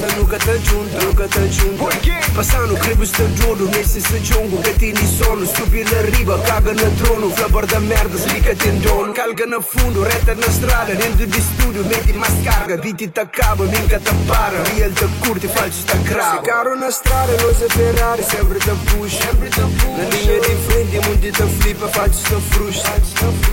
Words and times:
Stanukata 0.00 0.56
Jun, 0.60 0.88
Stanukata 0.88 1.40
passando 1.40 2.32
Passano 2.32 2.72
crepi 2.74 3.04
sta 3.04 3.32
giorno, 3.34 3.68
messi 3.68 4.00
sta 4.00 4.18
giungo 4.22 4.56
Catini 4.60 5.06
sono, 5.06 5.44
stupi 5.44 5.82
la 5.82 6.00
riba 6.00 6.40
cagano 6.40 6.80
a 6.80 6.88
trono 7.02 7.28
Flabar 7.28 7.66
da 7.66 7.78
merda, 7.80 8.16
slicati 8.16 8.68
in 8.68 8.80
dono. 8.80 9.12
Calga 9.12 9.44
no 9.44 9.60
fundo 9.60 10.02
reta 10.02 10.32
na 10.32 10.50
strada 10.50 10.94
Dentro 10.94 11.26
di 11.26 11.40
studio, 11.40 11.84
metti 11.84 12.12
mascarga 12.14 12.76
Viti 12.76 13.12
t'accava, 13.12 13.66
tá 13.66 13.70
minca 13.78 13.98
t'appara 14.00 14.62
tá 14.62 14.70
Real 14.70 14.90
tá 14.92 15.04
te 15.04 15.28
curte 15.28 15.48
falso 15.48 15.80
sta 15.80 15.98
crava 16.02 16.36
Se 16.36 16.48
caro 16.48 16.76
na 16.76 16.90
strada, 16.90 17.32
noi 17.42 17.54
se 17.54 17.66
Ferrari 17.68 18.22
Sempre 18.22 18.58
da 18.58 18.74
push, 18.86 19.18
sempre 19.18 19.48
da 19.50 19.66
push 19.66 19.96
Na 19.98 20.04
linha 20.08 20.40
de 20.40 20.56
frente, 20.66 21.00
monti 21.06 21.30
da 21.30 21.46
flippa 21.46 21.88
Falso 21.88 22.20
sta 22.24 22.40
frustra. 22.48 22.92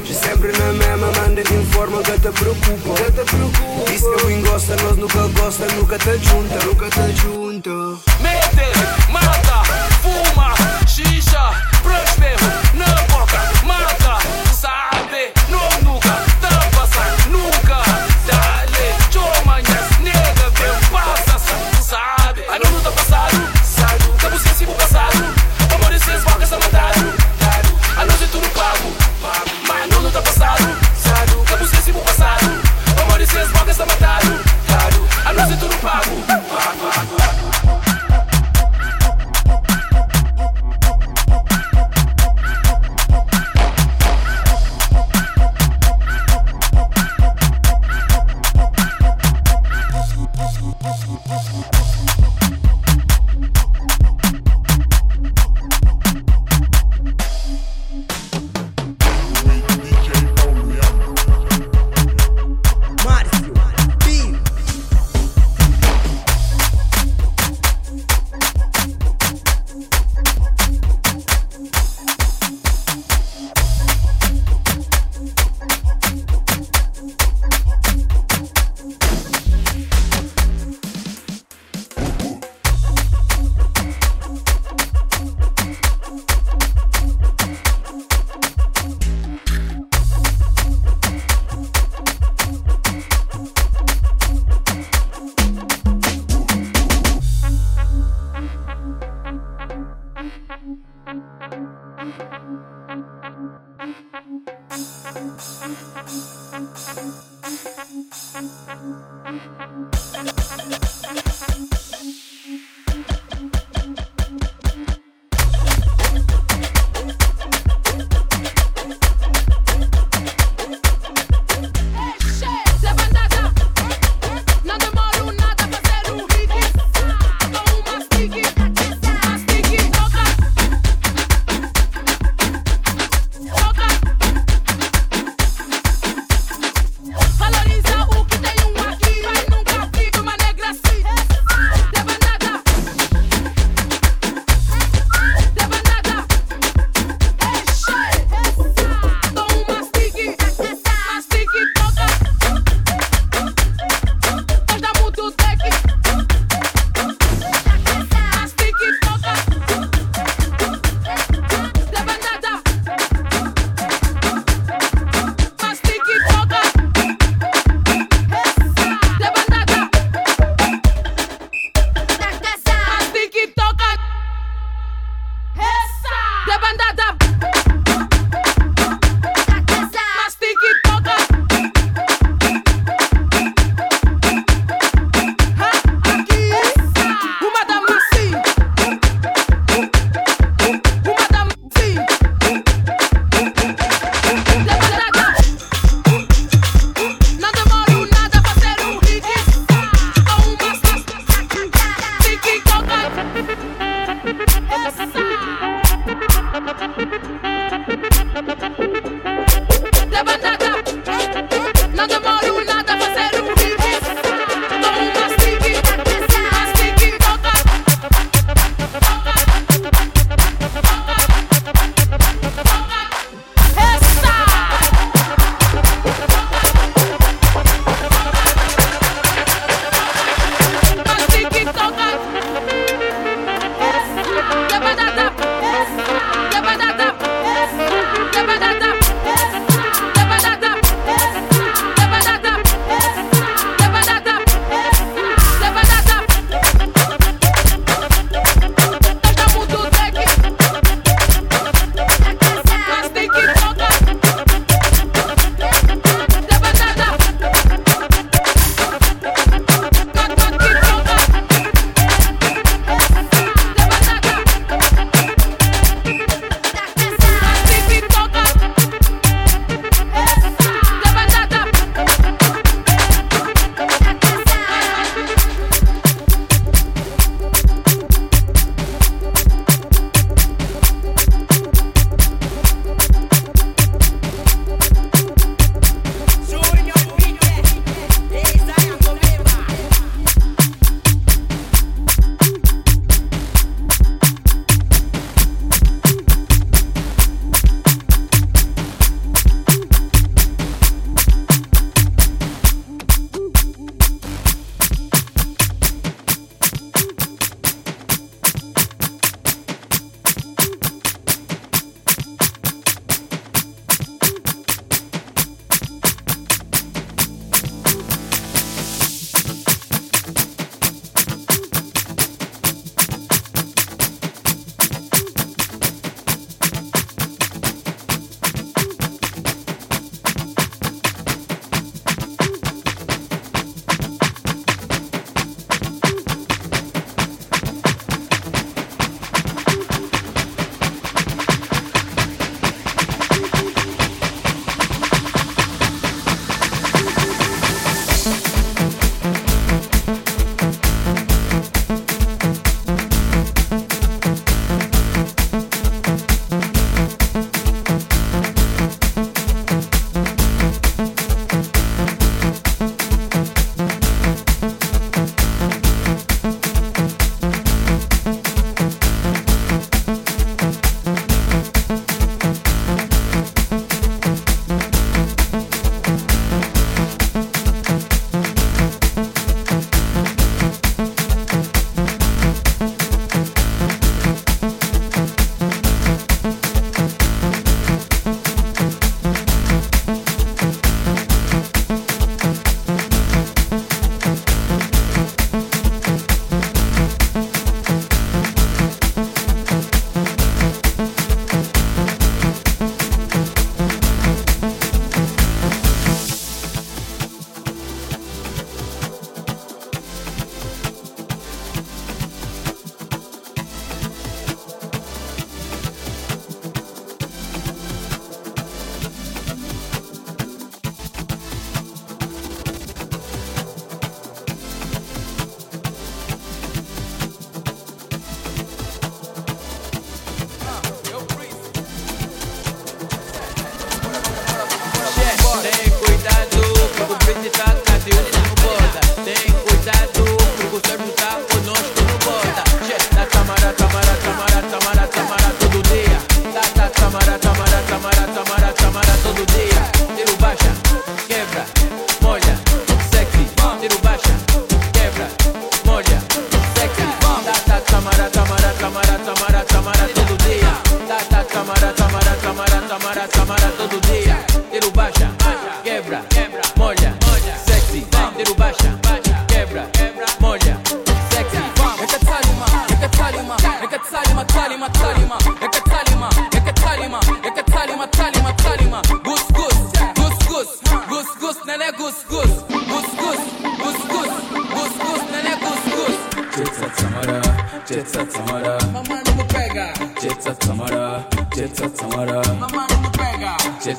C'è 0.04 0.14
sempre 0.14 0.52
na 0.58 0.72
mema, 0.72 1.10
manda 1.18 1.42
informa 1.42 2.00
Che 2.00 2.20
te 2.22 2.30
preoccupa, 2.30 2.94
che 2.94 3.12
te 3.12 3.24
preoccupa 3.24 3.92
Diz 3.92 4.02
que 4.02 4.24
eu 4.24 4.30
engosta, 4.32 4.76
nós 4.78 4.96
nunca 4.96 5.28
gosta 5.28 5.66
Nunca 5.76 5.98
juntă, 6.38 6.58
rugă-te 6.64 7.14
juntă 7.22 8.02
Mete, 8.22 8.68
mata, 9.12 9.62
fuma, 10.02 10.54
shisha 10.86 11.67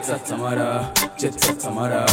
set 0.09 0.27
samara, 0.27 0.91
jet 1.19 1.35
set 1.41 1.61
samara. 1.61 2.07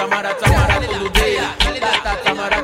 Tamara, 0.00 0.34
Tamara 0.34 0.80
todo. 0.80 1.10
Tata, 1.78 2.22
Tamara, 2.24 2.59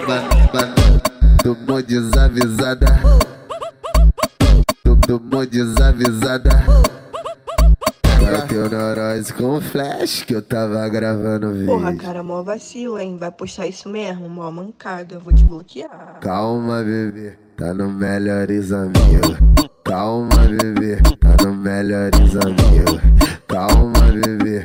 braba. 0.00 0.74
Tomou 1.42 1.82
desavisada. 1.82 2.86
Tomou 5.06 5.46
desavisada. 5.46 6.50
Bateu 8.02 8.70
neurose 8.70 9.32
com 9.34 9.60
flash 9.60 10.22
que 10.22 10.34
eu 10.34 10.42
tava 10.42 10.88
gravando 10.88 11.52
vídeo. 11.52 11.66
Porra, 11.66 11.94
cara, 11.94 12.22
mó 12.22 12.42
vacilo, 12.42 12.98
hein? 12.98 13.18
Vai 13.18 13.30
puxar 13.30 13.66
isso 13.66 13.88
mesmo, 13.88 14.28
mó 14.28 14.50
mancada, 14.50 15.14
eu 15.16 15.20
vou 15.20 15.32
te 15.32 15.44
bloquear. 15.44 16.18
Calma, 16.20 16.82
bebê, 16.82 17.36
tá 17.56 17.74
no 17.74 17.90
melhores 17.90 18.72
amigos. 18.72 19.36
Calma, 19.84 20.36
bebê, 20.48 20.96
tá 21.20 21.44
no 21.44 21.54
melhores 21.54 22.34
amigos. 22.34 23.00
Calma, 23.46 24.00
bebê, 24.10 24.64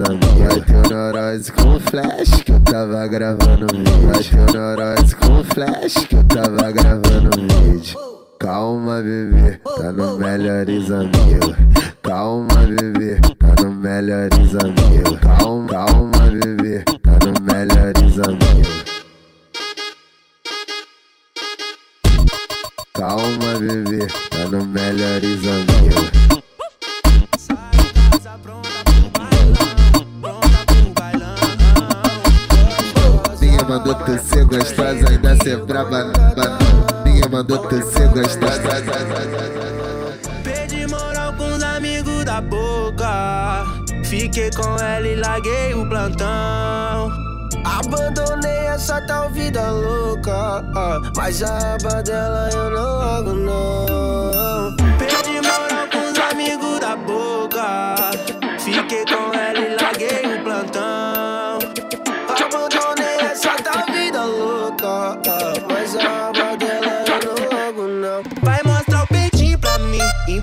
amigos. 0.00 0.38
Vai 0.38 0.60
ter 0.60 0.88
neurose 0.88 1.52
com 1.52 1.80
flash 1.80 2.42
que 2.42 2.52
eu 2.52 2.60
tava 2.60 3.06
gravando 3.06 3.66
vídeo. 3.72 4.08
Vai 4.08 4.22
ter 4.22 4.52
neurose 4.52 5.16
com 5.16 5.44
flash 5.44 5.94
que 6.06 6.16
eu 6.16 6.24
tava 6.24 6.70
gravando 6.72 7.30
vídeo. 7.40 7.98
Calma, 8.38 9.00
bebê, 9.00 9.60
tá 9.76 9.92
no 9.92 10.18
melhores 10.18 10.90
amigos. 10.90 11.56
Calma, 12.02 12.54
bebê, 12.66 13.20
tá 13.38 13.62
no 13.62 13.70
melhores 13.72 14.54
amigos. 14.56 15.20
Calma, 15.20 15.68
calma, 15.68 16.30
bebê, 16.30 16.84
tá 17.02 17.18
no 17.24 17.40
melhores 17.40 18.18
amigos. 18.18 18.84
Calma, 22.92 23.58
bebê, 23.58 24.06
tá 24.30 24.48
no 24.50 24.64
melhores 24.66 25.46
mandou 33.74 33.94
tu 33.94 34.18
ser 34.18 34.44
gostosa, 34.44 35.08
ainda 35.10 35.36
ser 35.42 35.56
braba. 35.64 36.12
Ninguém 37.04 37.28
mandou 37.28 37.58
tu 37.58 37.82
ser 37.90 38.08
gostosa. 38.08 38.62
Perdi 40.44 40.86
moral 40.86 41.32
com 41.32 41.52
os 41.52 41.62
amigos 41.62 42.24
da 42.24 42.40
boca. 42.40 43.64
Fiquei 44.04 44.50
com 44.52 44.76
ela 44.78 45.08
e 45.08 45.16
larguei 45.16 45.74
o 45.74 45.88
plantão. 45.88 47.10
Abandonei 47.64 48.66
essa 48.66 49.00
tal 49.08 49.28
vida 49.30 49.68
louca. 49.70 50.62
Mas 51.16 51.42
a 51.42 51.74
aba 51.74 52.00
dela 52.02 52.48
eu 52.52 52.70
não 52.70 52.98
largo, 52.98 53.34
não. 53.34 54.76
Perdi 54.98 55.40
moral 55.40 55.88
com 55.90 56.12
os 56.12 56.18
amigos 56.30 56.78
da 56.78 56.94
boca. 56.94 57.96
Fiquei 58.60 59.04
com 59.04 59.34
ela 59.36 59.58
e 59.58 59.76
larguei 59.82 60.32
o 60.32 60.33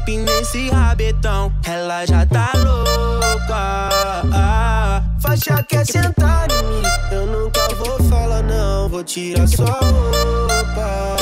Empina 0.02 0.32
esse 0.42 0.68
rabetão. 0.72 1.54
Ela 1.64 2.04
já 2.08 2.26
tá 2.26 2.52
louca. 2.56 3.90
Faixa 5.22 5.64
quer 5.70 5.86
sentar 5.86 6.48
em 6.50 6.64
mim. 6.66 6.82
Eu 7.12 7.28
nunca 7.28 7.62
vou 7.76 8.02
falar, 8.10 8.42
não. 8.42 8.90
Vou 8.90 9.04
tirar 9.04 9.48
sua 9.48 9.68
roupa. 9.68 11.16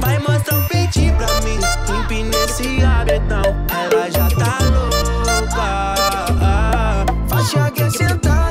Vai 0.00 0.18
mostrar 0.20 0.60
o 0.60 0.68
peitinho 0.68 1.14
pra 1.16 1.28
mim. 1.42 1.58
Empina 2.00 2.34
esse 2.36 2.78
rabetão. 2.80 3.42
Ela 3.68 4.10
já 4.10 4.28
tá 4.30 4.56
louca. 4.72 5.94
Faixa 7.28 7.70
quer 7.70 7.90
sentar 7.90 8.41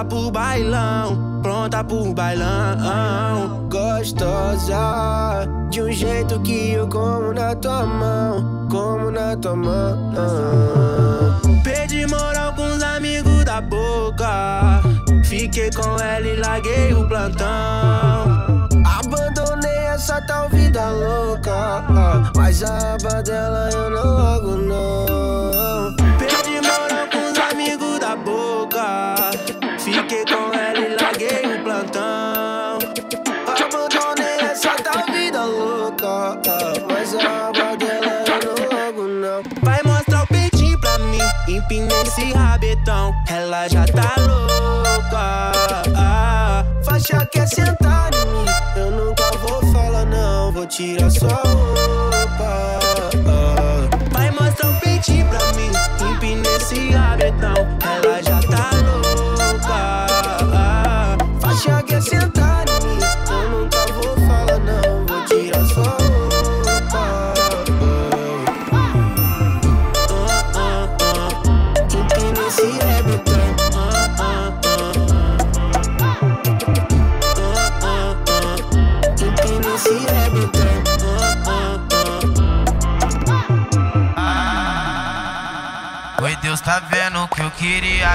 pronta 0.00 0.04
pro 0.04 0.30
bailão. 0.30 1.40
Pronta 1.42 1.84
pro 1.84 2.14
bailão. 2.14 3.68
Gostosa, 3.68 5.46
de 5.70 5.82
um 5.82 5.92
jeito 5.92 6.40
que 6.40 6.72
eu 6.72 6.88
como 6.88 7.32
na 7.32 7.54
tua 7.54 7.84
mão. 7.86 8.66
Como 8.70 9.10
na 9.10 9.36
tua 9.36 9.56
mão. 9.56 10.12
Perdi 11.62 12.06
moral 12.06 12.54
com 12.54 12.66
os 12.66 12.82
amigos 12.82 13.44
da 13.44 13.60
boca. 13.60 14.80
Fiquei 15.24 15.70
com 15.70 15.98
ela 16.00 16.26
e 16.26 16.36
larguei 16.36 16.94
o 16.94 17.06
plantão. 17.06 18.68
Abandonei 18.98 19.86
essa 19.94 20.20
tal 20.22 20.48
vida 20.48 20.90
louca. 20.90 21.84
Mas 22.36 22.62
a 22.62 22.94
aba 22.94 23.22
dela 23.22 23.70
eu 23.72 23.90
não 23.90 24.14
largo, 24.14 24.56
não. 24.56 25.29
Empina 41.70 41.94
esse 42.02 42.32
rabetão. 42.32 43.14
Ela 43.28 43.68
já 43.68 43.84
tá 43.86 44.16
louca. 44.18 45.52
Faixa 46.82 47.24
quer 47.26 47.46
sentar 47.46 48.10
em 48.12 48.26
mim. 48.26 48.44
Eu 48.74 48.90
nunca 48.90 49.30
vou 49.38 49.64
falar, 49.72 50.04
não. 50.04 50.50
Vou 50.50 50.66
tirar 50.66 51.08
sua 51.10 51.28
roupa. 51.28 52.80
Vai 54.10 54.32
mostrar 54.32 54.70
o 54.70 54.80
peitinho 54.80 55.28
pra 55.28 55.38
mim. 55.52 55.70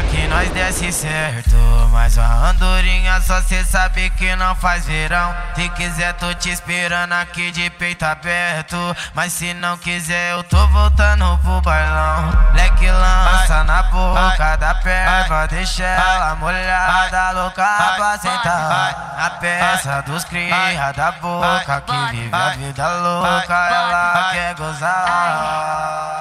Que 0.04 0.28
nós 0.28 0.50
desse 0.52 0.92
certo. 0.92 1.56
Mas 1.92 2.18
a 2.18 2.50
andorinha 2.50 3.22
só 3.22 3.42
cê 3.42 3.64
sabe 3.64 4.10
que 4.12 4.36
não 4.36 4.56
faz 4.56 4.86
verão. 4.86 5.34
Se 5.56 5.70
quiser, 5.70 6.14
tô 6.14 6.34
te 6.34 6.50
esperando 6.50 7.14
aqui 7.14 7.52
de 7.52 7.70
peito 7.70 8.04
aberto. 8.04 8.76
Mas 9.14 9.34
se 9.34 9.54
não 9.54 9.78
quiser, 9.78 10.34
eu 10.34 10.44
tô 10.44 10.68
voltando 10.68 11.38
pro 11.40 11.62
bailão. 11.62 12.32
Leque 12.54 12.90
lança 12.90 13.64
na 13.64 13.84
boca 13.84 14.56
da 14.58 14.76
perva, 14.76 15.48
deixa 15.48 15.84
ela 15.84 16.36
molhada, 16.36 17.32
louca 17.32 17.94
pra 17.96 18.18
sentar. 18.18 19.16
A 19.18 19.30
peça 19.40 20.02
dos 20.02 20.24
cria 20.26 20.92
da 20.92 21.12
boca 21.14 21.82
que 21.82 22.12
vive 22.12 22.30
a 22.34 22.50
vida 22.50 22.88
louca, 22.96 23.54
ela 23.54 24.30
quer 24.32 24.56
gozar. 24.56 26.15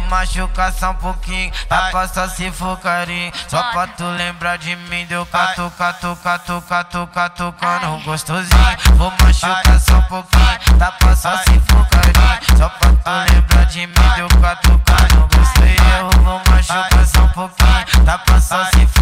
Vou 0.00 0.02
machucar 0.08 0.72
só 0.72 0.90
um 0.90 0.94
pouquinho, 0.94 1.52
tá 1.68 1.90
passar 1.92 2.28
se 2.30 2.50
for 2.50 2.78
carinho. 2.78 3.32
Só 3.48 3.62
pra 3.70 3.86
tu 3.86 4.04
lembrar 4.04 4.56
de 4.56 4.74
mim, 4.74 5.04
deu 5.06 5.26
catu, 5.26 5.70
catu, 5.76 6.16
catu, 6.22 6.62
catu, 6.62 7.06
catucando 7.08 7.98
gostosinho. 8.04 8.78
Vou 8.96 9.12
machucar 9.22 9.78
só 9.78 9.98
um 9.98 10.02
pouquinho, 10.02 10.78
tá 10.78 10.92
passar 10.92 11.38
se 11.44 11.60
for 11.60 11.86
carinho. 11.88 12.56
Só 12.56 12.68
pra 12.68 12.90
tu 12.90 13.32
lembrar 13.34 13.64
de 13.66 13.86
mim, 13.86 13.94
deu 14.16 14.28
catucando 14.40 15.28
gostosinho. 15.36 15.80
Eu 15.98 16.22
vou 16.22 16.40
machucar 16.50 17.06
só 17.06 17.20
um 17.20 17.28
pouquinho, 17.28 18.04
tá 18.04 18.18
passar 18.18 18.70
se 18.72 18.86
for 18.86 18.99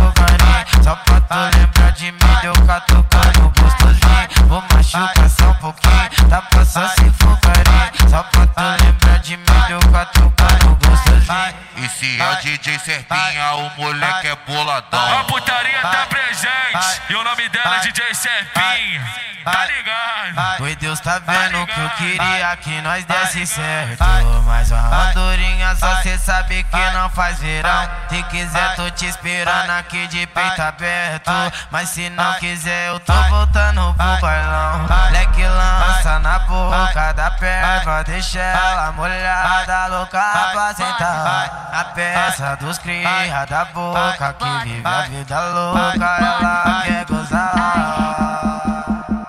আমি 17.39 17.58
e 17.69 17.77
é 17.77 17.81
DJ 17.81 18.15
Serpinha. 18.15 19.29
Tá 19.45 19.65
ligado? 19.65 20.63
Oi, 20.63 20.77
Deus 20.77 21.01
tá 21.01 21.19
vendo 21.19 21.67
que 21.67 21.81
eu 21.81 21.91
queria 21.91 22.57
que 22.57 22.81
nós 22.83 23.05
desse 23.05 23.47
certo. 23.47 24.05
Mas 24.45 24.71
a 24.73 25.09
andorinha 25.09 25.75
só 25.77 26.03
cê 26.03 26.19
sabe 26.19 26.65
que 26.65 26.91
não 26.91 27.09
faz 27.11 27.39
verão. 27.39 27.89
Se 28.11 28.23
quiser, 28.25 28.75
tô 28.77 28.91
te 28.91 29.07
esperando 29.07 29.71
aqui 29.71 30.07
de 30.09 30.27
peito 30.27 30.61
aberto. 30.61 31.31
Mas 31.71 31.89
se 31.91 32.11
não 32.11 32.35
quiser, 32.35 32.89
eu 32.89 33.01
tô 33.01 33.15
voltando 33.31 33.95
pro 33.95 34.21
bailão. 34.21 34.87
Leque 35.13 35.47
lança 35.47 36.19
na 36.19 36.39
boca 36.41 37.13
da 37.13 37.31
perva, 37.31 38.05
deixa 38.05 38.41
ela 38.41 38.93
molhada, 38.93 39.87
louca 39.87 40.51
pra 40.53 40.75
sentar. 40.75 41.71
A 41.73 41.85
peça 41.85 42.57
dos 42.57 42.79
cria 42.79 43.47
da 43.47 43.65
boca 43.67 44.35
que 44.35 44.65
vive 44.65 44.87
a 44.87 45.03
vida 45.03 45.41
louca, 45.41 46.17
ela 46.19 46.83
quer 46.85 47.05
gozar. 47.07 47.58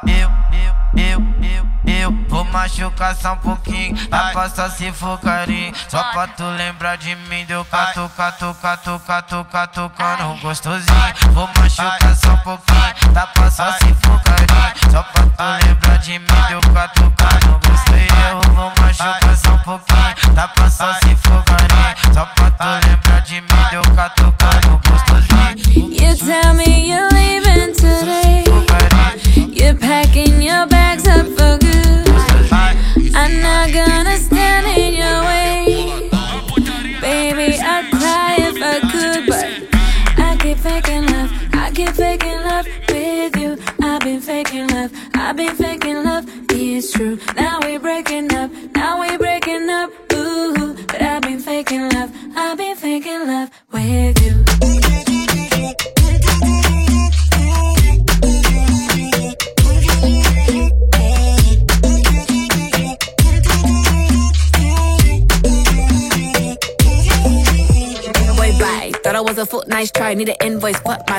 Eu, 0.06 0.30
eu, 0.54 0.72
eu, 0.96 1.24
eu, 1.42 1.92
eu 1.92 2.12
vou 2.28 2.44
machucar 2.46 3.16
só 3.16 3.34
um 3.34 3.38
pouquinho, 3.38 3.96
tá 4.08 4.32
passar 4.34 4.70
se 4.70 4.92
for 4.92 5.20
carinho. 5.20 5.74
Só 5.88 6.04
pra 6.12 6.28
tu 6.28 6.44
lembrar 6.44 6.98
de 6.98 7.16
mim, 7.16 7.44
deu 7.46 7.66
catu, 7.66 8.10
catu, 8.16 8.56
catu, 8.62 9.00
catu, 9.06 9.46
catucando 9.46 10.36
gostosinho. 10.42 11.14
Vou 11.32 11.50
machucar 11.58 12.16
só 12.16 12.34
um 12.34 12.38
pouquinho, 12.38 13.14
tá 13.14 13.26
passar 13.28 13.74
se 13.74 13.94
for 13.96 14.22
carinho. 14.22 14.92
Só 14.92 15.04
pra 15.04 15.24
tu 15.24 15.68
lembrar 15.68 15.98
de 15.98 16.20
mim, 16.20 16.26
deu 16.50 16.62
catucando 16.74 17.60
gostosinho. 17.68 18.10
Eu 18.30 18.54
vou 18.54 18.72
machucar 18.80 19.36
só 19.36 19.50
um 19.54 19.58
pouquinho, 19.60 20.36
tá 20.36 20.48
passar 20.50 21.00
se 21.00 21.16
for 21.16 21.44
carinho. 21.44 22.14
Só 22.14 22.26
pra 22.26 22.39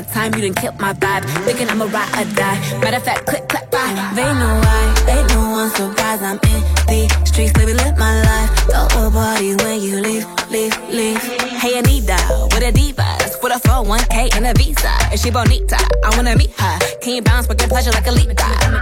my 0.01 0.13
time, 0.13 0.35
you 0.35 0.43
done 0.43 0.55
killed 0.55 0.81
my 0.81 0.93
vibe. 0.95 1.25
Thinking 1.45 1.69
I'ma 1.69 1.85
ride 1.87 2.11
or 2.21 2.35
die. 2.35 2.59
Matter 2.81 2.97
of 2.97 3.05
fact, 3.05 3.27
click, 3.27 3.49
clap, 3.49 3.71
bye. 3.71 4.13
They 4.15 4.23
know 4.23 4.55
why, 4.65 4.83
they 5.07 5.21
know 5.35 5.61
I'm 5.61 5.71
surprised. 5.71 6.23
I'm 6.23 6.39
in 6.51 6.61
the 6.89 7.27
streets, 7.27 7.53
baby, 7.53 7.75
live 7.75 7.99
my 7.99 8.23
life. 8.23 8.51
Throw 8.71 9.11
parties 9.11 9.57
when 9.57 9.81
you 9.81 10.01
leave, 10.01 10.27
leave, 10.51 10.77
leave. 10.89 11.21
Hey, 11.61 11.79
Anita, 11.79 12.17
with 12.53 12.63
a 12.63 12.73
divas, 12.73 13.43
with 13.43 13.53
a 13.53 13.61
401k 13.69 14.37
and 14.37 14.47
a 14.47 14.55
visa. 14.55 14.93
Is 15.13 15.23
she 15.23 15.31
bonita? 15.31 15.79
I 16.05 16.17
wanna 16.17 16.37
meet 16.37 16.53
her. 16.59 16.79
Can 17.01 17.17
you 17.17 17.23
bounce, 17.23 17.47
get 17.47 17.69
pleasure 17.69 17.91
like 17.91 18.07
a 18.07 18.13
leap? 18.13 18.31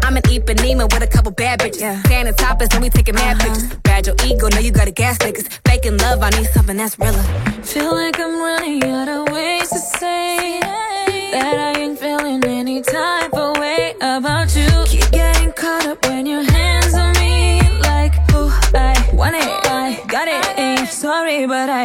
I'm, 0.05 0.17
an 0.17 0.23
Ipanema 0.23 0.93
with 0.93 1.03
a 1.03 1.07
couple 1.07 1.33
bad 1.33 1.61
bitches. 1.61 1.81
Yeah. 1.81 2.03
Standing 2.03 2.35
topless, 2.35 2.69
and 2.73 2.83
we 2.83 2.91
taking 2.91 3.15
mad 3.15 3.37
uh-huh. 3.37 3.55
pictures. 3.55 3.79
Bad 3.83 4.07
your 4.07 4.17
ego, 4.25 4.49
know 4.49 4.59
you 4.59 4.71
got 4.71 4.89
a 4.89 4.91
gas 4.91 5.19
niggas. 5.19 5.49
Faking 5.67 5.99
love, 5.99 6.23
I 6.23 6.31
need 6.31 6.47
something 6.47 6.77
that's 6.77 6.99
realer. 6.99 7.23
Feel 7.63 7.97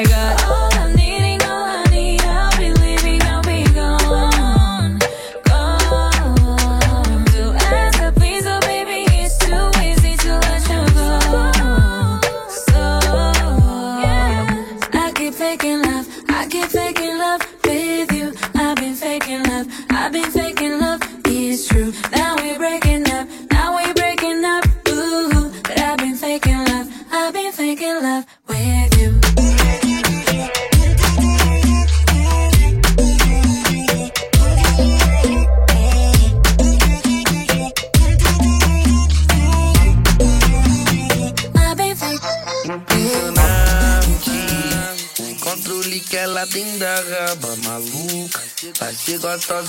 I 0.04 0.10
got 0.10 0.33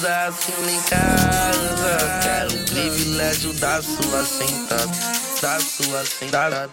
assim 0.07 0.53
lá 0.65 0.71
em 0.71 0.83
casa. 0.83 2.21
Quero 2.23 2.55
o 2.55 2.65
privilégio 2.65 3.53
da 3.55 3.83
sua 3.83 4.25
sentada. 4.25 4.87
Da 5.41 5.61
sua 5.61 6.05
sentada. 6.05 6.71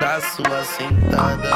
Da 0.00 0.20
sua 0.20 0.64
sentada. 0.64 1.48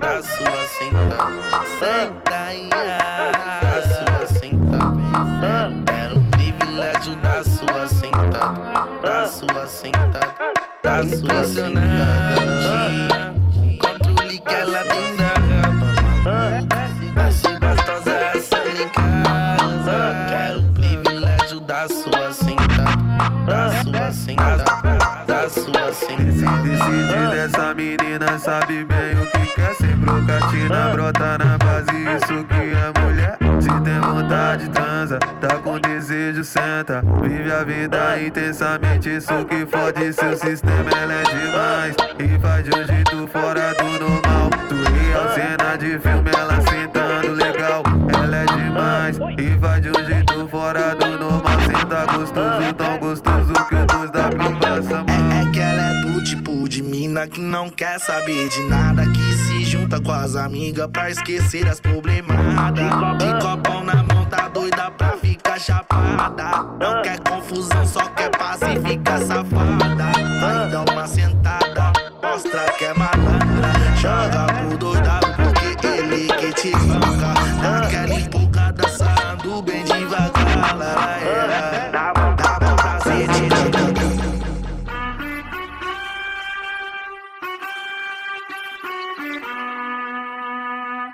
Da 0.00 0.22
sua 0.22 0.66
sentada. 0.78 1.66
Senta 1.78 2.34
aí. 2.34 2.68
Da 2.70 3.82
sua 3.82 4.40
sentada. 4.40 5.72
Quero 5.86 6.18
o 6.18 6.24
privilégio 6.30 7.16
da 7.16 7.44
sua 7.44 7.88
sentada. 7.88 8.88
Da 9.02 9.26
sua 9.28 9.66
sentada. 9.66 10.34
Da 10.82 11.02
sua 11.04 11.44
sentada. 11.44 12.51
Sabe 28.42 28.84
bem 28.84 29.14
o 29.14 29.26
que 29.26 29.54
quer. 29.54 29.74
Sem 29.74 29.96
brocatina, 29.96 30.90
brota 30.92 31.38
na 31.38 31.56
base, 31.58 31.90
isso 32.16 32.44
que 32.44 32.54
é 32.54 33.00
mulher. 33.00 33.38
Se 33.60 33.80
tem 33.82 34.00
vontade, 34.00 34.68
transa, 34.70 35.18
tá 35.40 35.56
com 35.58 35.78
desejo, 35.78 36.42
senta. 36.42 37.02
Vive 37.22 37.52
a 37.52 37.62
vida 37.62 38.20
intensamente, 38.20 39.16
isso 39.16 39.44
que 39.44 39.64
fode 39.66 40.12
seu 40.12 40.36
sistema, 40.36 40.90
ela 40.90 41.14
é 41.14 41.22
demais. 41.22 41.96
E 42.18 42.40
faz 42.40 42.64
de 42.64 42.70
um 42.70 42.84
jeito 42.84 43.26
fora 43.28 43.74
do 43.74 43.84
normal. 43.84 44.50
Tu 44.68 44.74
real 44.74 45.28
cena 45.34 45.76
de 45.76 45.98
filme, 46.00 46.30
ela 46.36 46.60
sentando 46.62 47.32
legal. 47.34 47.82
Ela 48.12 48.36
é 48.36 48.44
demais, 48.46 49.18
e 49.38 49.58
faz 49.58 49.82
de 49.82 49.90
um 49.90 50.06
jeito 50.06 50.48
fora 50.48 50.94
do 50.96 51.06
normal. 51.06 51.11
Mina 57.12 57.28
que 57.28 57.40
não 57.40 57.68
quer 57.68 58.00
saber 58.00 58.48
de 58.48 58.62
nada. 58.62 59.04
Que 59.06 59.34
se 59.34 59.64
junta 59.64 60.00
com 60.00 60.12
as 60.12 60.34
amigas 60.34 60.88
pra 60.90 61.10
esquecer 61.10 61.68
as 61.68 61.78
problemadas. 61.78 62.84
De 63.18 63.44
copão 63.44 63.84
na 63.84 64.02
mão, 64.02 64.24
tá 64.24 64.48
doida 64.48 64.90
pra 64.92 65.16
ficar 65.18 65.60
chapada. 65.60 66.64
Não 66.80 67.02
quer 67.02 67.20
confusão, 67.20 67.86
só 67.86 68.08
quer 68.08 68.30
paz 68.30 68.60
e 68.62 68.88
fica 68.88 69.18
safada. 69.18 70.12
Vai 70.40 70.70
dar 70.70 70.90
uma 70.90 71.06
sentada, 71.06 71.92
mostra 72.22 72.72
que 72.78 72.84
é 72.86 72.94
malandra. 72.94 73.72
Joga 74.00 74.46
pro 74.46 74.78
doidado 74.78 75.26
porque 75.36 75.86
ele 75.86 76.28
que 76.28 76.52
te 76.54 76.70
banca. 76.72 77.91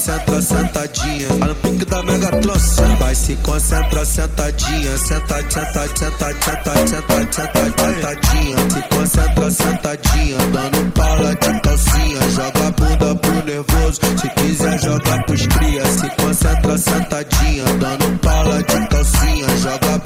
concentra 0.00 0.40
sentadinha, 0.40 1.28
tá 1.28 1.46
no 1.46 1.54
pique 1.56 1.84
da 1.84 2.02
mega 2.02 2.28
trouxa. 2.40 2.86
Vai 2.98 3.14
se 3.14 3.36
concentra 3.36 4.04
sentadinha. 4.04 4.96
Senta, 4.96 5.36
senta, 5.50 5.88
senta, 5.94 6.32
senta, 6.40 6.86
senta, 6.86 7.32
senta, 7.32 7.84
sentadinha. 7.84 8.56
Se 8.70 8.82
concentra 8.88 9.50
sentadinha, 9.50 10.38
dando 10.52 10.92
bala 10.96 11.34
de 11.34 11.60
calcinha. 11.60 12.20
Joga 12.30 12.68
a 12.68 12.70
bunda 12.70 13.14
pro 13.16 13.29
nervoso. 13.50 14.00
Se 14.16 14.28
quiser, 14.34 14.78
joga 14.80 15.22
pros 15.26 15.46
cria. 15.48 15.84
Se 15.86 16.08
concentra 16.16 16.78
sentadinha, 16.78 17.64
dando 17.80 18.18
bala 18.22 18.62
de 18.62 18.88
calcinha. 18.88 19.46
Joga 19.62 19.98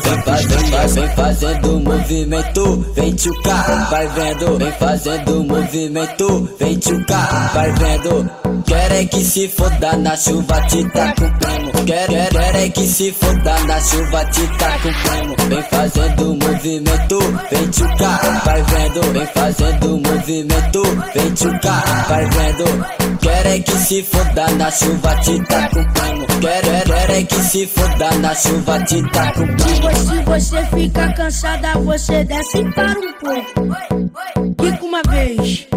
vem, 0.00 0.22
pros 0.22 0.94
vem, 0.94 1.08
fazendo 1.10 1.80
movimento, 1.80 2.92
vem 2.94 3.12
tchucar, 3.14 3.90
vai 3.90 4.06
vendo, 4.08 4.58
vem 4.58 4.72
fazendo 4.72 5.44
movimento, 5.44 6.50
vem 6.58 6.78
tchucar, 6.78 7.52
vai 7.52 7.72
vendo. 7.72 8.30
Quer 8.66 8.92
é 8.92 9.04
que 9.04 9.24
se 9.24 9.48
foda 9.48 9.96
na 9.96 10.16
chuva, 10.16 10.60
te 10.62 10.84
tá 10.90 11.14
com 11.14 11.30
primo. 11.38 11.72
Quer, 11.84 12.06
quer, 12.06 12.28
quer 12.30 12.56
é 12.56 12.68
que 12.68 12.86
se 12.86 13.12
foda 13.12 13.58
na 13.66 13.80
chuva, 13.80 14.24
te 14.26 14.46
tá 14.58 14.78
com 14.78 14.92
primo. 14.92 15.36
Vem 15.48 15.62
fazendo 15.62 16.34
movimento, 16.34 17.18
vem 17.50 17.68
tchucar, 17.68 18.42
vai 18.44 18.62
vendo, 18.62 19.12
vem 19.12 19.26
fazendo 19.26 19.88
movimento, 19.98 20.82
vem 21.14 21.34
tchucar, 21.34 22.06
vai 22.08 22.24
vendo. 22.26 23.01
Quer 23.22 23.46
é 23.46 23.60
que 23.60 23.70
se 23.70 24.02
foda 24.02 24.50
na 24.56 24.68
chuva, 24.68 25.14
te 25.20 25.40
tá 25.44 25.68
com 25.68 25.84
primo. 25.92 26.26
Quer, 26.40 26.60
quer, 26.60 26.84
quer 26.84 27.10
é 27.10 27.22
que 27.22 27.34
se 27.36 27.66
foda 27.68 28.10
na 28.18 28.34
chuva, 28.34 28.80
te 28.80 29.02
tá. 29.10 29.32
Se 29.32 30.22
você 30.24 30.66
fica 30.66 31.12
cansada, 31.12 31.72
você 31.78 32.24
desce 32.24 32.58
e 32.58 32.72
para 32.72 32.90
um 32.90 33.12
pouco. 33.12 34.54
Quica 34.58 34.84
uma 34.84 35.02
vez, 35.08 35.68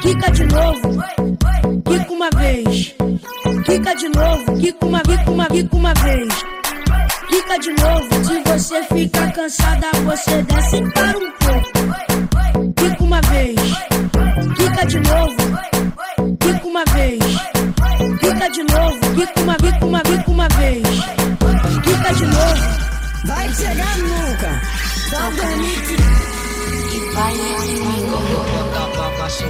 quica 0.00 0.30
de 0.30 0.44
novo. 0.44 1.02
Quica 1.84 2.12
uma 2.12 2.30
vez, 2.36 2.94
quica 3.64 3.94
de 3.96 4.08
novo. 4.08 4.58
Quica 4.60 4.86
uma, 4.86 5.00
quica 5.00 5.30
uma, 5.32 5.46
quica 5.46 5.76
uma 5.76 5.94
vez. 5.94 6.34
Quica 7.28 7.58
de 7.58 7.70
novo. 7.72 8.24
Se 8.24 8.42
você 8.44 8.82
fica 8.84 9.32
cansada, 9.32 9.88
você 10.04 10.42
desce 10.44 10.82
para 10.92 11.18
um 11.18 11.32
pouco. 11.32 12.74
Quica 12.76 13.02
uma 13.02 13.20
vez, 13.22 13.56
quica 14.56 14.86
de 14.86 15.00
novo 15.00 15.75
bica 16.46 16.66
uma 16.66 16.84
vez. 16.92 17.18
Bica 18.20 18.50
de 18.50 18.62
novo, 18.62 18.98
bico 19.14 19.40
uma, 19.40 19.56
bico 19.56 19.86
uma, 19.86 20.02
bica 20.02 20.30
uma 20.30 20.48
vez. 20.48 20.82
Bica 21.84 22.14
de 22.14 22.26
novo. 22.26 22.62
Vai 23.24 23.52
chegar 23.52 23.98
nunca. 23.98 24.60
Dá 25.10 25.28
um 25.28 25.34
permite. 25.34 25.96
E 26.92 26.98
vai, 27.14 27.34
vai, 27.36 27.50
vai, 27.76 28.00
vai, 28.02 28.20
vai, 29.18 29.46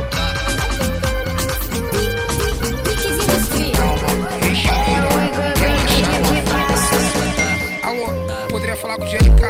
poderia 8.49 8.76
falar 8.76 8.97
com 8.97 9.05
o 9.05 9.07
GLK. 9.07 9.42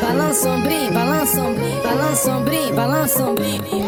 Balança 0.00 0.42
sombrinho, 0.42 0.92
balança 0.92 1.36
sombrinho, 1.36 1.82
balança 1.82 2.16
sombrinho, 2.16 2.74
balança 2.74 3.18
sombrinho. 3.18 3.87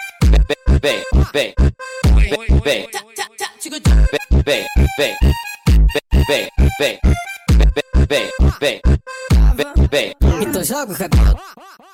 vem, 0.51 0.57
vem, 0.81 1.03
vem, 1.33 1.53
vem, 2.15 2.29
vem, 2.63 2.63
vem, 2.63 2.87
vem, 4.45 4.65
vem, 6.27 6.49
vem, 6.79 6.99
vem, 8.09 8.09
vem, 8.09 8.29
vem, 8.59 8.81
vem. 9.89 10.13
Então 10.41 10.63
joga 10.63 10.93
o 10.93 10.97
cabelo. 10.97 11.39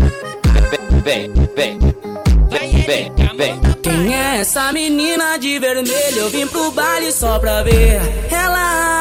vem, 2.50 2.82
vem, 2.86 3.12
vem, 3.14 3.36
vem. 3.36 3.60
Quem 3.82 4.14
é 4.14 4.40
essa 4.40 4.72
menina 4.72 5.38
de 5.38 5.58
vermelho? 5.58 6.18
Eu 6.18 6.30
vim 6.30 6.46
pro 6.46 6.70
baile 6.72 7.12
só 7.12 7.38
pra 7.38 7.62
ver 7.62 8.00
ela 8.30 8.97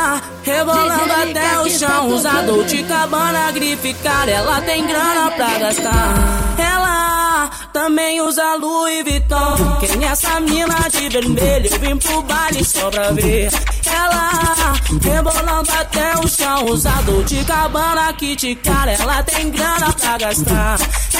rebolando 0.47 1.11
até 1.11 1.59
o 1.59 1.69
chão. 1.69 2.07
Usa 2.07 2.31
de 2.67 2.83
Cabana, 2.83 3.51
grife, 3.51 3.93
cara, 3.95 4.31
ela 4.31 4.61
tem 4.61 4.87
grana 4.87 5.29
pra 5.31 5.57
gastar. 5.59 6.13
Ela 6.57 7.49
também 7.73 8.21
usa 8.21 8.55
Louis 8.55 9.03
Vuitton. 9.03 9.77
Quem 9.79 10.05
é 10.05 10.07
essa 10.07 10.39
mina 10.39 10.89
de 10.89 11.09
vermelho? 11.09 11.79
Vim 11.79 11.97
pro 11.97 12.21
baile 12.21 12.63
só 12.63 12.89
pra 12.89 13.11
ver. 13.11 13.51
Ela 13.85 14.73
rebolando 15.01 15.71
até 15.71 16.17
o 16.17 16.27
chão. 16.27 16.65
Usa 16.65 16.93
de 17.25 17.43
Cabana, 17.43 18.13
kit, 18.13 18.55
cara, 18.55 18.93
ela 18.93 19.21
tem 19.23 19.49
grana 19.51 19.91
pra 19.93 20.17
gastar 20.17 20.77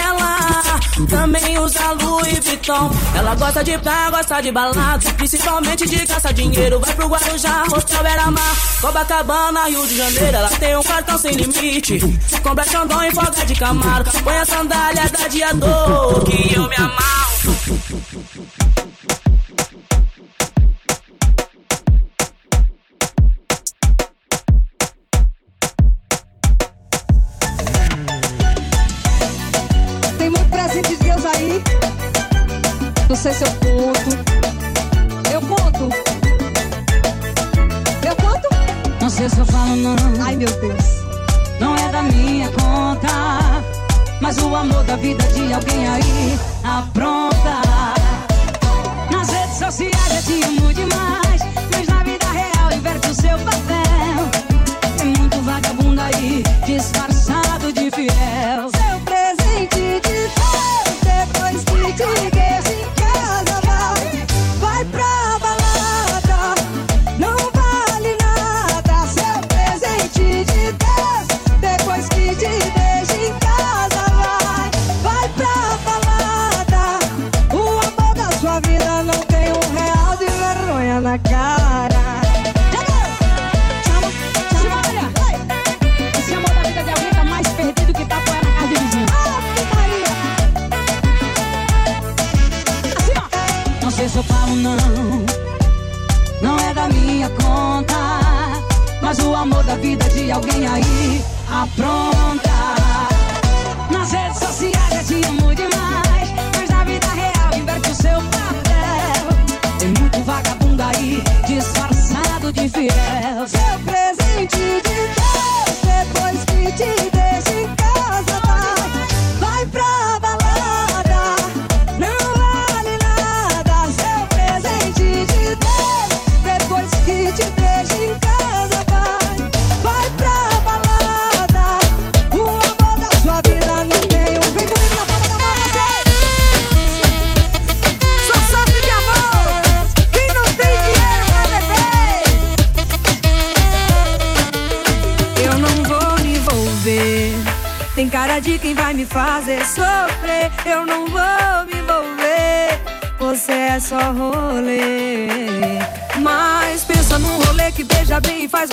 ela 0.08 0.80
também 1.10 1.60
usa 1.60 1.91
Louis 2.01 2.39
Vuitton. 2.39 2.91
Ela 3.16 3.36
gosta 3.36 3.64
de 3.64 3.78
praia, 3.78 4.10
gosta 4.10 4.41
de 4.41 4.51
balada, 4.51 5.14
principalmente 5.14 5.88
de 5.88 6.05
caça 6.05 6.34
dinheiro. 6.34 6.80
Vai 6.80 6.93
pro 6.93 7.08
Guarujá, 7.08 7.64
Hotel 7.64 8.03
Beramar, 8.03 8.55
Copacabana, 8.82 9.66
Rio 9.68 9.86
de 9.86 9.97
Janeiro. 9.97 10.38
Ela 10.38 10.49
tem 10.49 10.78
um 10.78 10.84
cartão 10.84 11.18
sem 11.18 11.32
limite, 11.32 11.99
compra 12.41 12.66
Xandão 12.66 13.03
e 13.03 13.12
folga 13.12 13.45
de 13.45 13.55
Camargo. 13.55 14.12
Põe 14.24 14.38
a 14.38 14.45
sandália 14.45 15.10
da 15.10 15.28
Diador, 15.28 16.24
que 16.24 16.53
eu 16.55 16.68
me 16.68 16.76
amarro. 16.76 18.66
Não 33.10 33.16
sei 33.16 33.34
se 33.34 33.43
eu 33.43 33.51
conto. 33.51 34.10
Eu 35.32 35.41
conto. 35.41 35.89
Eu 38.05 38.16
conto? 38.18 38.49
Não 39.01 39.10
sei 39.10 39.30
se 39.30 39.39
eu 39.39 39.45
falo 39.45 39.76
não. 39.78 39.95
Ai, 40.26 40.36
meu 40.36 40.51
Deus. 40.60 40.86
Não 41.60 41.76
é 41.76 41.89
da 41.89 42.03
minha 42.03 42.49
conta. 42.49 43.64
Mas 44.20 44.38
o 44.39 44.53
amor 44.53 44.84
da 44.84 44.97
vida 44.97 45.24
de 45.30 45.53
alguém 45.53 45.88
aí 45.88 46.39
apronta. 46.64 47.97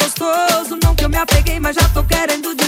gostoso. 0.05 0.79
Não 0.83 0.95
que 0.95 1.05
eu 1.05 1.09
me 1.09 1.17
apeguei, 1.17 1.59
mas 1.59 1.77
já 1.77 1.89
tô 1.89 2.03
querendo 2.05 2.55
de 2.55 2.64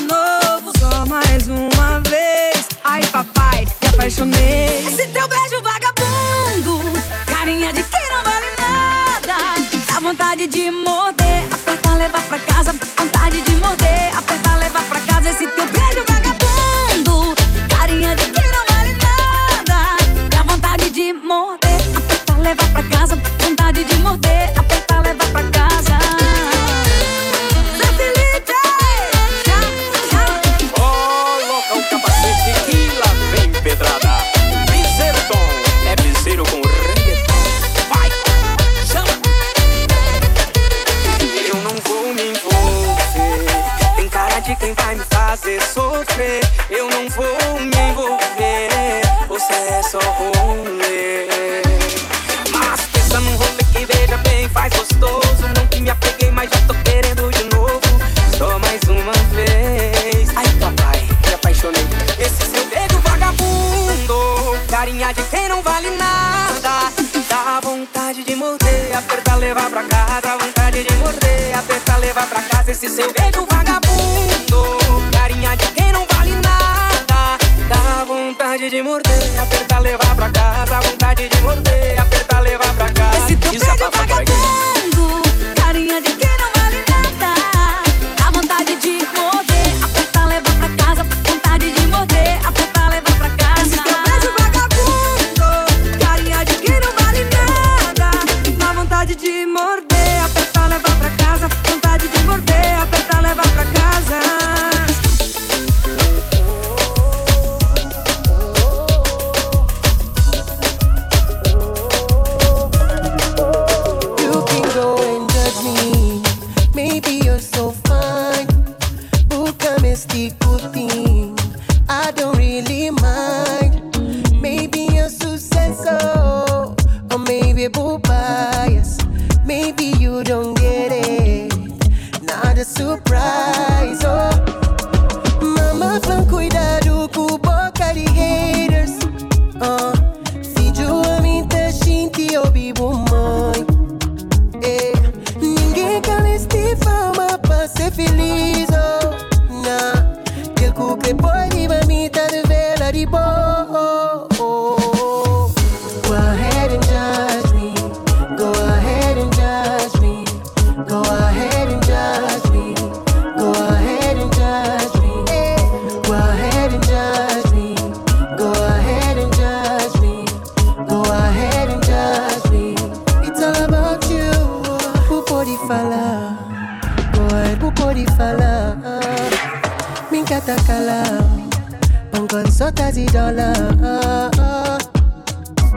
it 182.97 183.15
all 183.15 183.39
up. 183.39 184.83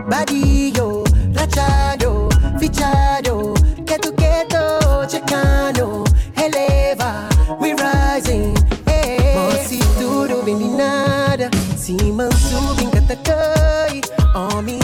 Body 0.10 0.72
yo, 0.76 1.04
rachado, 1.34 2.30
fichado, 2.60 3.54
keto 3.86 4.12
keto, 4.14 5.06
checano, 5.08 6.04
eleva, 6.36 7.30
we 7.60 7.74
rising. 7.74 8.56
Eh, 8.88 9.20
hey. 9.22 9.36
Moci 9.36 9.80
tudo 10.00 10.42
vem 10.44 10.58
de 10.58 10.66
nada, 10.66 11.50
se 11.78 11.94
manso 12.12 12.74
bem 12.76 12.90
catakai, 12.90 14.02
homem 14.34 14.80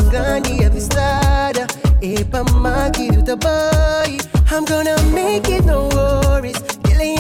avistada, 0.64 1.66
epa 2.02 2.40
eh, 2.40 2.52
máquina 2.54 3.24
tabai. 3.24 4.20
I'm 4.52 4.64
gonna 4.66 4.96
make 5.12 5.50
it, 5.50 5.66
no 5.66 5.90
worries, 5.90 6.62
killing 6.84 7.20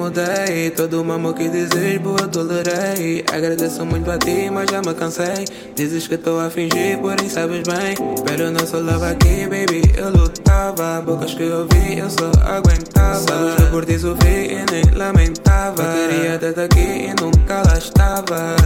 mudei. 0.00 0.70
Todo 0.70 1.02
o 1.02 1.04
mamão 1.04 1.32
que 1.32 1.48
dizes, 1.48 1.98
boa, 1.98 2.26
tolerei. 2.28 3.24
Agradeço 3.30 3.84
muito 3.84 4.10
a 4.10 4.18
ti, 4.18 4.48
mas 4.50 4.70
já 4.70 4.80
me 4.80 4.94
cansei. 4.94 5.44
Dizes 5.74 6.08
que 6.08 6.14
estou 6.14 6.40
a 6.40 6.48
fingir, 6.48 6.98
porém 6.98 7.28
sabes 7.28 7.62
bem. 7.62 7.94
Pero 8.24 8.50
não 8.50 8.66
sou 8.66 8.80
love 8.82 9.04
aqui, 9.04 9.46
baby, 9.46 9.82
eu 9.96 10.10
lutava. 10.10 11.02
Bocas 11.02 11.34
que 11.34 11.44
ouvi, 11.44 11.98
eu 11.98 12.08
só 12.08 12.30
aguentava. 12.44 13.20
Sabes 13.20 13.54
que 13.56 13.70
por 13.70 13.84
ti 13.84 13.98
sofri 13.98 14.54
e 14.54 14.64
nem 14.70 14.84
lamentava. 14.96 15.82
Eu 15.82 16.08
queria 16.08 16.38
ter 16.38 16.58
aqui 16.58 17.10
e 17.10 17.14
nunca 17.20 17.62
lá 17.66 17.76
estava 17.76 18.56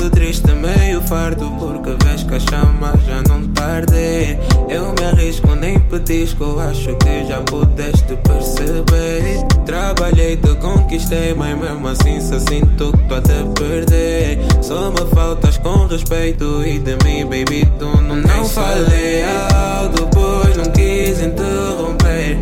Ando 0.00 0.08
triste, 0.08 0.50
meio 0.52 1.02
farto 1.02 1.44
Porque 1.58 1.94
vês 2.02 2.22
que 2.22 2.34
a 2.34 2.40
chama 2.40 2.94
já 3.06 3.22
não 3.28 3.46
tarde 3.48 4.38
Eu 4.66 4.94
me 4.94 5.04
arrisco, 5.04 5.54
nem 5.54 5.78
petisco 5.78 6.58
Acho 6.58 6.96
que 6.96 7.26
já 7.28 7.42
pudeste 7.42 8.16
perceber. 8.16 9.44
Trabalhei, 9.66 10.38
te 10.38 10.54
conquistei 10.54 11.34
Mas 11.34 11.58
mesmo 11.58 11.86
assim 11.86 12.18
só 12.18 12.38
sinto 12.38 12.92
que 12.92 13.08
tô 13.08 13.14
a 13.14 13.20
te 13.20 13.60
perder. 13.60 14.38
Só 14.62 14.90
me 14.90 15.04
faltas 15.14 15.58
com 15.58 15.86
respeito 15.86 16.62
E 16.64 16.78
de 16.78 16.96
mim, 17.04 17.24
baby, 17.24 17.70
tu 17.78 17.84
não 18.00 18.16
Não 18.16 18.44
falei 18.46 19.22
alto, 19.52 20.08
pois 20.14 20.56
não 20.56 20.72
quis 20.72 21.20
interromper. 21.20 22.38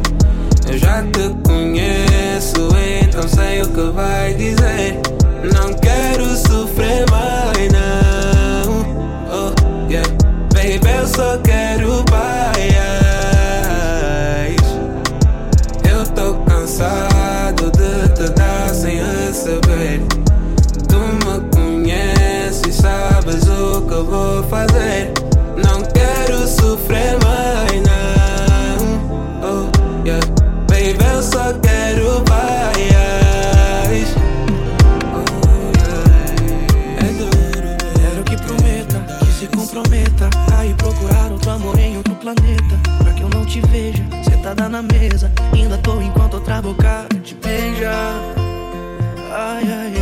Eu 0.71 0.79
já 0.79 1.03
te 1.03 1.29
conheço, 1.43 2.69
então 3.03 3.27
sei 3.27 3.63
o 3.63 3.69
que 3.69 3.91
vai 3.93 4.33
dizer 4.35 5.18
Não 5.55 5.73
quero 5.75 6.25
sofrer 6.37 7.05
mais, 7.11 7.73
não. 7.73 8.85
Oh, 9.31 9.91
yeah. 9.91 10.09
Baby, 10.53 10.91
eu 10.99 11.07
só 11.07 11.39
quero 11.39 12.05
paz. 12.05 12.59
Eu 15.89 16.05
tô 16.15 16.35
cansado 16.45 17.71
de 17.71 18.09
te 18.15 18.29
dar 18.35 18.69
sem 18.75 18.97
receber. 18.97 20.03
Tu 20.89 20.99
me 20.99 21.41
conheces, 21.51 22.77
sabes 22.77 23.49
o 23.49 23.83
que 23.83 23.95
vou 23.95 24.28
mesa. 45.19 45.33
Ainda 45.53 45.77
tô 45.79 46.01
enquanto 46.01 46.35
outra 46.35 46.63
boca 46.63 47.07
te 47.23 47.35
beija. 47.35 47.93
Ai, 49.33 49.73
ai. 49.73 49.98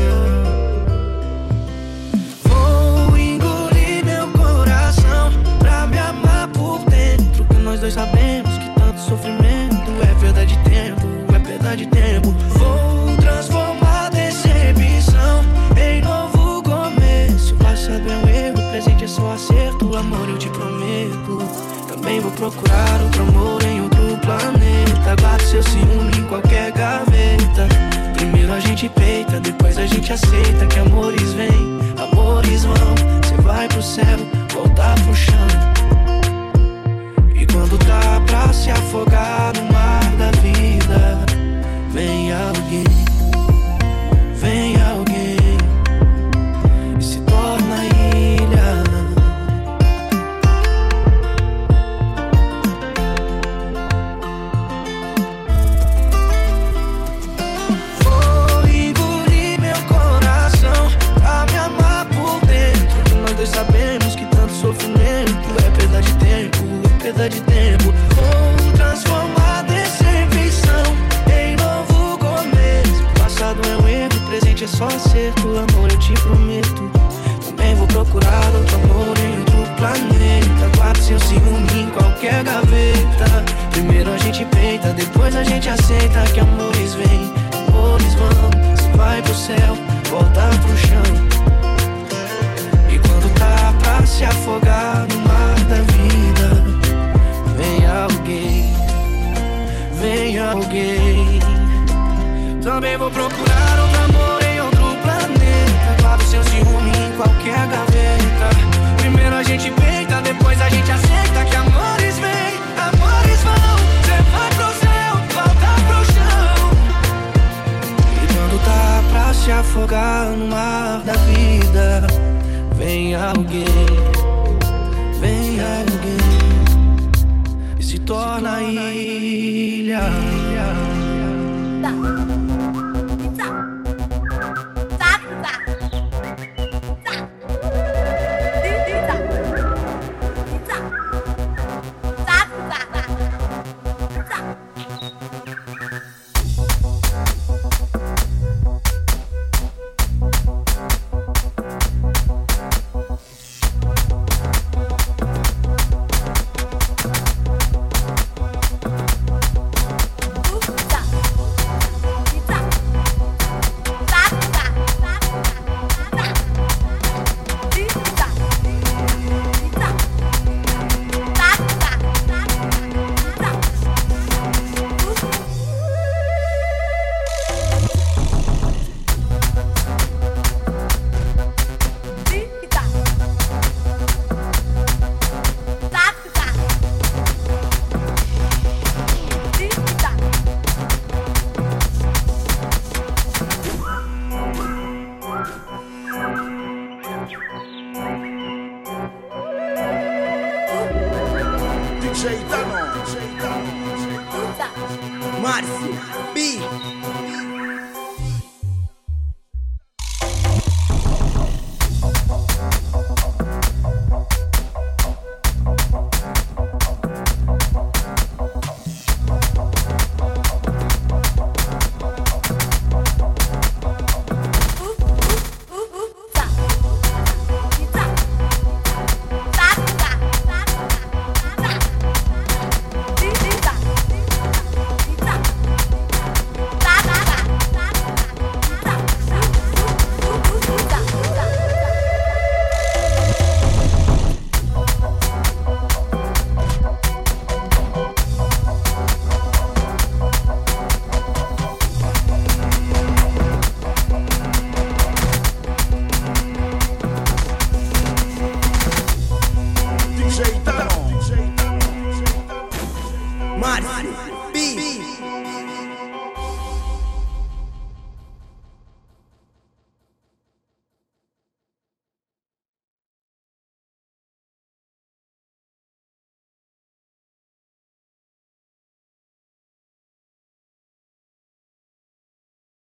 Aceita 30.16 30.66